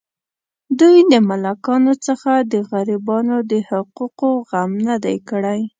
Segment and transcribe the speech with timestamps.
[0.79, 5.61] دوی د ملاکانو څخه د غریبانو د حقوقو غم نه دی کړی.